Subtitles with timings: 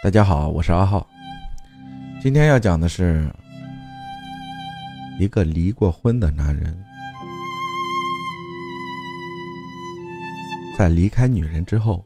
[0.00, 1.04] 大家好，我是阿浩。
[2.22, 3.28] 今天要讲的是
[5.18, 6.72] 一个离过婚的男人，
[10.78, 12.04] 在离开女人之后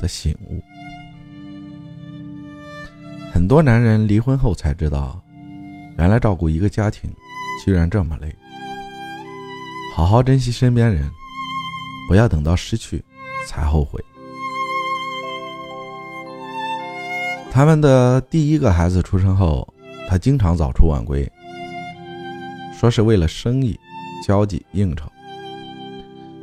[0.00, 0.62] 的醒悟。
[3.30, 5.22] 很多男人离婚后才知道，
[5.98, 7.10] 原来照顾一个家庭
[7.62, 8.34] 居然这么累。
[9.94, 11.06] 好好珍惜身边人，
[12.08, 13.04] 不要等到失去
[13.46, 14.02] 才后悔。
[17.56, 19.66] 他们的第一个孩子出生后，
[20.10, 21.26] 他经常早出晚归，
[22.78, 23.80] 说是为了生意、
[24.22, 25.10] 交际、应酬。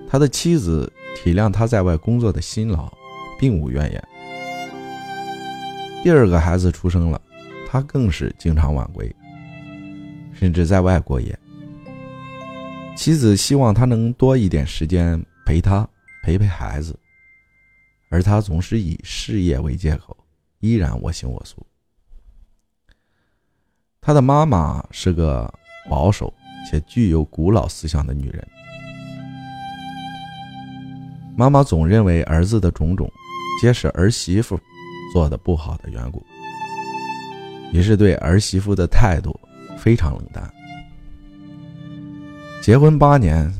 [0.09, 2.91] 他的妻子体谅他在外工作的辛劳，
[3.39, 4.03] 并无怨言。
[6.03, 7.21] 第二个孩子出生了，
[7.69, 9.15] 他更是经常晚归，
[10.33, 11.37] 甚至在外过夜。
[12.95, 15.87] 妻子希望他能多一点时间陪他，
[16.23, 16.97] 陪陪孩子，
[18.09, 20.17] 而他总是以事业为借口。
[20.63, 21.57] 依然我行我素。
[23.99, 25.53] 他的妈妈是个
[25.89, 26.33] 保守
[26.65, 28.47] 且具有古老思想的女人。
[31.35, 33.11] 妈妈总认为儿子的种种
[33.61, 34.57] 皆是儿媳妇
[35.11, 36.23] 做的不好的缘故，
[37.73, 39.37] 于是对儿媳妇的态度
[39.77, 40.49] 非常冷淡。
[42.61, 43.53] 结婚八年，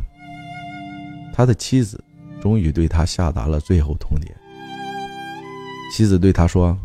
[1.33, 2.01] 他的妻子
[2.41, 4.31] 终于对他下达了最后通牒。
[5.93, 6.77] 妻子对他说。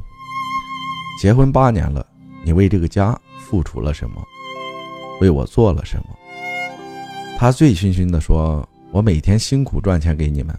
[1.18, 2.06] 结婚八年了，
[2.44, 4.22] 你为这个家付出了什么？
[5.20, 6.16] 为我做了什么？
[7.36, 10.56] 他醉醺醺地说：“我每天辛苦赚钱给你们，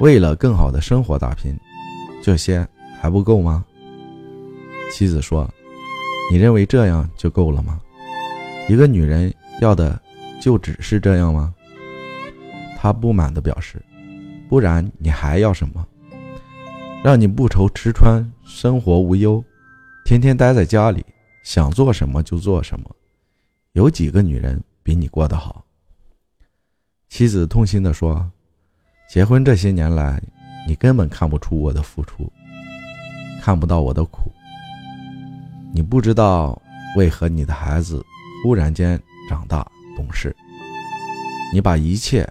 [0.00, 1.54] 为了更好的生活打拼，
[2.22, 2.66] 这些
[2.98, 3.62] 还不够吗？”
[4.90, 5.46] 妻子说
[6.32, 7.78] ：“你认为这样就够了吗？
[8.70, 10.00] 一个女人要的
[10.40, 11.52] 就只是这样吗？”
[12.80, 13.82] 他不满地表示
[14.48, 15.86] ：“不然你还要什么？
[17.04, 19.44] 让你不愁吃穿，生活无忧。”
[20.08, 21.04] 天天待在家里，
[21.42, 22.96] 想做什么就做什么，
[23.72, 25.62] 有几个女人比你过得好？
[27.10, 28.26] 妻子痛心地说
[29.12, 30.18] ：“结婚这些年来，
[30.66, 32.32] 你根本看不出我的付出，
[33.42, 34.32] 看不到我的苦。
[35.74, 36.58] 你不知道
[36.96, 38.02] 为何你的孩子
[38.42, 38.98] 忽然间
[39.28, 40.34] 长大懂事，
[41.52, 42.26] 你把一切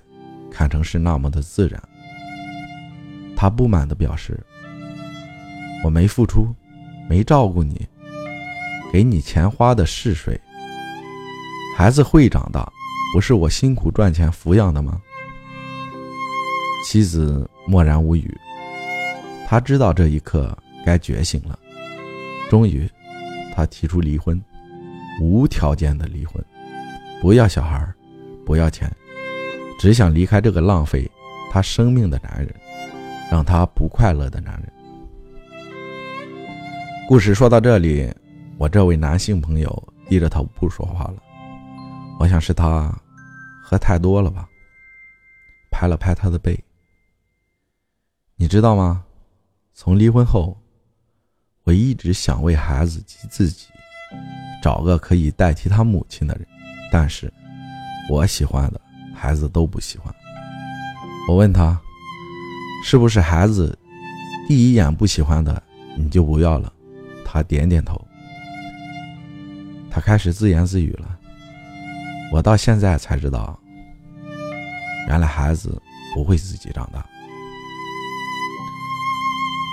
[0.50, 1.80] 看成是那么的自然。”
[3.38, 4.44] 他不满地表示
[5.86, 6.52] ：“我没付出。”
[7.10, 7.88] 没照顾你，
[8.92, 10.40] 给你钱花的是谁？
[11.76, 12.72] 孩子会长大，
[13.14, 15.02] 不是我辛苦赚钱抚养的吗？
[16.86, 18.36] 妻子默然无语。
[19.48, 21.58] 他知道这一刻该觉醒了。
[22.50, 22.90] 终于，
[23.56, 24.42] 他提出离婚，
[25.22, 26.44] 无条件的离婚，
[27.22, 27.86] 不要小孩，
[28.46, 28.92] 不要钱，
[29.80, 31.10] 只想离开这个浪费
[31.52, 32.54] 他生命的男人，
[33.32, 34.72] 让他不快乐的男人。
[37.08, 38.14] 故事说到这里，
[38.58, 41.16] 我这位男性朋友低着头不说话了。
[42.20, 42.94] 我想是他
[43.64, 44.46] 喝太多了吧。
[45.72, 46.62] 拍了拍他的背。
[48.36, 49.06] 你知道吗？
[49.74, 50.58] 从离婚后，
[51.64, 53.68] 我一直想为孩子及自己
[54.62, 56.46] 找个可以代替他母亲的人，
[56.92, 57.32] 但是
[58.10, 58.82] 我喜欢的
[59.16, 60.14] 孩子都不喜欢。
[61.30, 61.80] 我问他，
[62.84, 63.80] 是不是孩子
[64.46, 65.64] 第一眼不喜欢的
[65.96, 66.74] 你就不要了？
[67.30, 68.02] 他点点头，
[69.92, 71.20] 他开始自言自语了。
[72.32, 73.60] 我到现在才知道，
[75.10, 75.82] 原来孩子
[76.16, 77.06] 不会自己长大。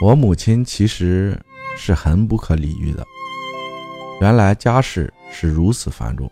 [0.02, 1.40] 我母亲其实
[1.76, 3.06] 是很不可理喻的。
[4.20, 6.30] 原来家事是如此繁重，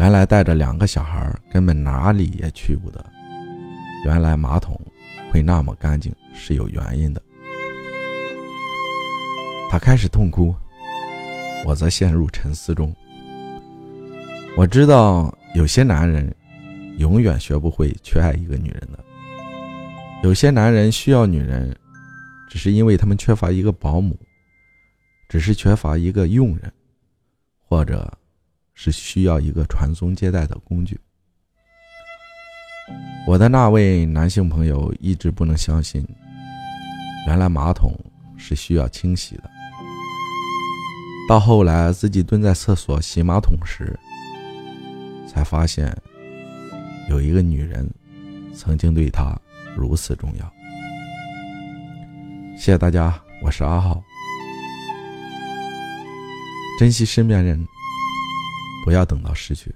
[0.00, 3.04] 原来带着两个小孩根本哪里也去不得，
[4.04, 4.80] 原来马桶
[5.30, 7.22] 会那么干净是有原因的。
[9.70, 10.54] 他开始痛哭，
[11.66, 12.94] 我则陷入沉思中。
[14.56, 16.34] 我知道有些男人
[16.96, 18.98] 永远学不会去爱一个女人的，
[20.24, 21.76] 有些男人需要女人，
[22.48, 24.18] 只是因为他们缺乏一个保姆，
[25.28, 26.72] 只是缺乏一个佣人，
[27.60, 28.10] 或者
[28.74, 30.98] 是需要一个传宗接代的工具。
[33.26, 36.04] 我的那位男性朋友一直不能相信，
[37.26, 37.92] 原来马桶
[38.38, 39.50] 是需要清洗的。
[41.28, 43.94] 到后来，自己蹲在厕所洗马桶时，
[45.28, 45.94] 才发现
[47.10, 47.86] 有一个女人
[48.54, 49.38] 曾经对他
[49.76, 50.52] 如此重要。
[52.56, 54.02] 谢谢大家，我是阿浩。
[56.80, 57.62] 珍惜身边人，
[58.82, 59.70] 不要等到失去。